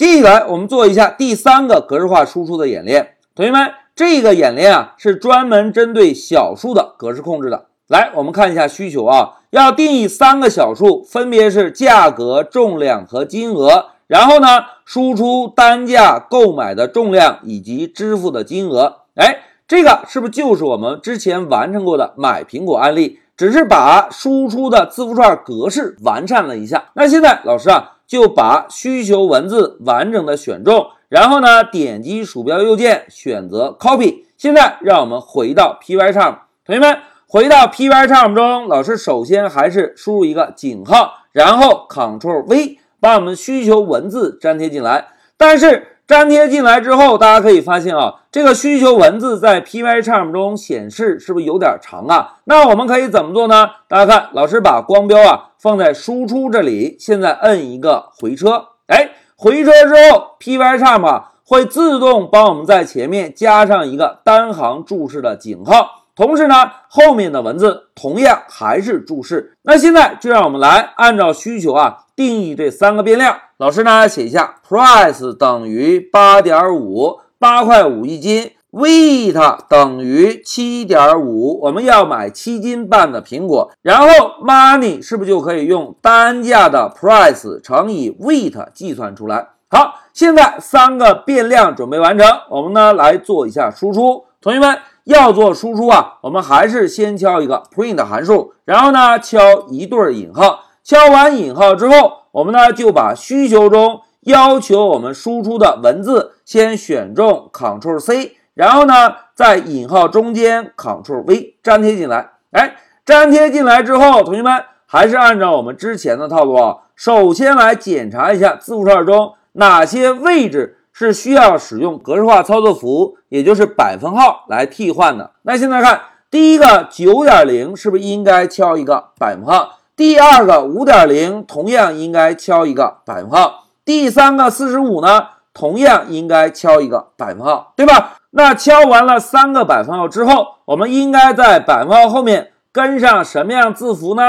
[0.00, 3.16] 接下来我们做一下第三个格式化输出的演练。
[3.34, 7.66] 同学们，这个演练啊是专门针对小数的格式控制的。
[7.86, 13.88] 来，我们看一下需求啊，要定义三个小数，分别是价格、重量和金额。
[14.06, 19.00] 然后呢，输出单价、购买的重量以及支付的金额。
[19.16, 23.18] 哎，这个是不是就是我们之前完成过的买苹果案例？
[23.36, 26.84] 只是把输出的字符串格式完善了一下。
[26.94, 27.96] 那现在老师啊。
[28.10, 34.24] 就把需求文字完整的选中，然后呢，点击鼠标右键选择 Copy。
[34.36, 36.98] 现在让我们回到 Pycharm，同学们
[37.28, 45.10] 回到 Pycharm 中，老师首先还是输入一个井号，然后 Ctrl V 把我们需求文字粘贴进来。
[45.36, 52.38] 但是粘贴进来之后，大家可以发现啊，这个需求文字在 Pycharm 中显示是不是有点长啊？
[52.44, 53.70] 那我们可以怎么做呢？
[53.86, 69.56] 大家看，老师把光标啊放在输出这里，现在摁一个回车，哎，回车之后，Pycharm 啊会自动帮我们在前面加上一个单行注释的井号，同时呢，后面的文字同样还是注释。
[69.62, 73.36] 那现在就让我们来按照需求啊定义这三个变量。
[73.60, 83.70] 老师呢，写一下，price 等于八点五，八块五一斤，weight 等于七点五，我们要买七斤半的苹果。
[83.82, 84.06] 然后
[84.42, 89.48] money 是不是就可以用单价的 price 乘以 weight 计算出来？
[89.68, 94.24] 好，现在三个变量准备完成，我们呢来做一下输出。
[94.40, 102.18] 同学们要做输出啊，我们还是先敲一个 print 函数，然后呢敲一对引号，敲完引号之后。
[102.32, 112.30] 我们呢就把需求中要求我们输出的文字先选中，Ctrl C，然后呢在引号中间 Ctrl V 粘贴进来。
[112.52, 125.32] 哎，粘贴进来之后，同学们还是按照我们之前的套路啊，首先来检查一下字符串中哪些位置是需要使用格式化操作符，也就是百分号来替换的。
[125.42, 129.79] 那现在看第一个九点零是不是应该敲一个百分号？
[130.00, 138.16] 第二个五点零同样应该敲一个百分号，第三个四十五呢，同样应该敲一个百分号，对吧？
[138.30, 144.22] 那敲完了三个百分号之后，我们应该在百分号后面跟上什么样字符呢？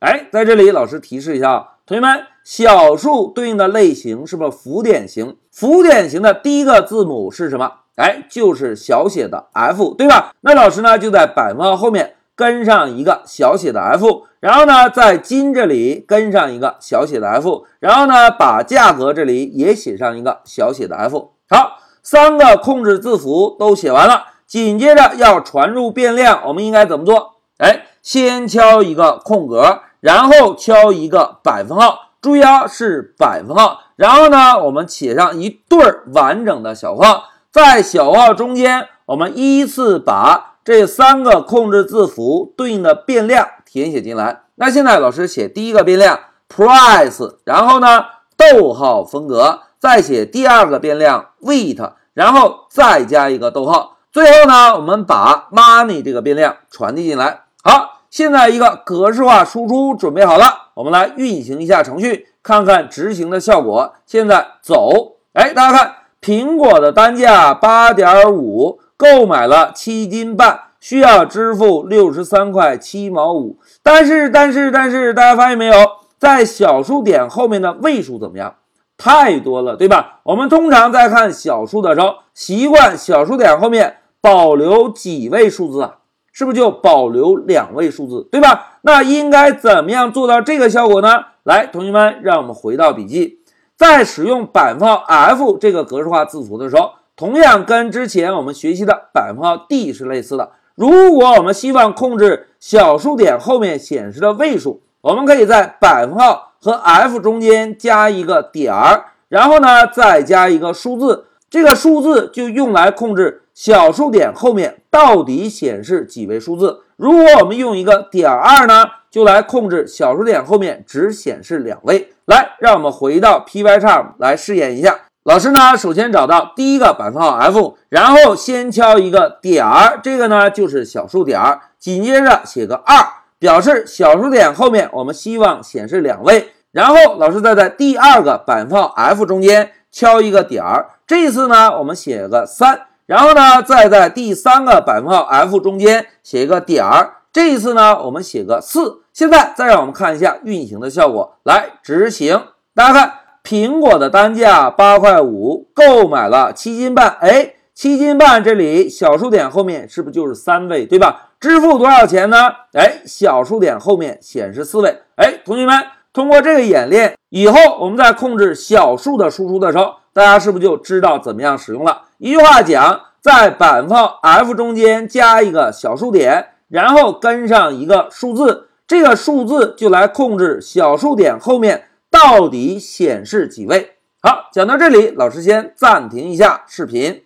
[0.00, 5.38] 哎，在这里老师提示一下啊，同学们，小数对应的类型是不是浮点型？
[5.50, 7.72] 浮点型的第一个字母是什么？
[7.96, 10.34] 哎，就是小写的 f，对吧？
[10.42, 12.16] 那老师呢就在百分号后面。
[12.36, 21.32] 跟上一个小写的 f，然后呢，在金这里跟上一个小写的 f，然后呢，把价格这里也写上一个小写的 f。
[21.48, 27.36] 好，三个控制字符都写完了，紧接着要传入变量，我们应该怎么做？
[27.58, 33.80] 哎，先敲一个空格，然后敲一个百分号，注意啊，是百分号。
[33.94, 40.53] 然后呢，我们写上一对儿完整的小号，在小号中间，我们依次把。
[40.64, 44.40] 这三个控制字符对应的变量填写进来。
[44.54, 48.04] 那现在老师写第一个变量 price，然后呢
[48.36, 53.98] 逗号分隔，再写第二个变量 weight，然后再加一个逗号。
[54.10, 57.42] 最后呢，我们把 money 这个变量传递进来。
[57.62, 63.94] 好，现在一个格式化输出准备好了，我们来运行一下程序，看看执行的效果。
[64.06, 68.80] 现在走，哎，大家看，苹果的单价八点五。
[69.04, 73.58] 购买了七斤半，需要支付六十三块七毛五。
[73.82, 75.74] 但是，但是，但是，大家发现没有，
[76.18, 78.54] 在小数点后面的位数怎么样？
[78.96, 80.20] 太多了，对吧？
[80.22, 85.96] 我们通常在看小数的时候，习惯小数点后面保留几位数字啊？
[86.32, 88.78] 是不是就保留两位数字，对吧？
[88.80, 91.26] 那应该怎么样做到这个效果呢？
[91.42, 93.40] 来，同学们，让我们回到笔记，
[93.76, 96.92] 在使用百分号 f 这个格式化字符的时候。
[97.16, 100.50] 同样跟之前我们学习的百分号 d 是类似的。
[100.74, 116.80] 如果我们希望控制小数点后面显示的位数，我们可以在百分号和 f 中间加一个点儿，然后呢再加一个数字，这个数字就用来控制小数点后面到底显示几位数字。
[116.96, 122.12] 如果我们用一个点二呢，就来控制小数点后面只显示两位。
[122.24, 124.98] 来，让我们回到 Pycharm 来试验一下。
[125.24, 133.02] 老师呢，首先找到第一个百分号 f，然后先敲一个点儿，这个呢就是小数点儿，紧接着写个二，
[133.38, 136.52] 表示小数点后面我们希望显示两位。
[136.72, 149.00] 然后老师再在第二个百分号 f 中间敲一个点儿，这次呢我们写个三，然后呢再在第三个百分号 f 中间写一个点儿，这一次呢我们写个四。
[149.14, 152.42] 现在再让我们看一下运行的效果，来执行，
[152.74, 153.23] 大家看。
[153.44, 157.18] 苹果的单价八块五，购买了七斤半。
[157.20, 161.32] 哎，七斤半这里小数点后面是不是就是三位，对吧？
[161.38, 162.48] 支付多少钱呢？
[162.72, 164.96] 哎，小数点后面显示四位。
[165.16, 165.78] 哎，同学们，
[166.14, 172.04] 通过这个演练以后，我们在控制小数的输出的时候，大家是不是就知道怎么样使用了？
[172.16, 183.96] 一句话讲，在百分号 f 中间加一个小数点，然后跟上一个数字，这个数字就来控制小数点后面到底显示几位。
[184.22, 187.24] 好，讲到这里，老师先暂停一下视频。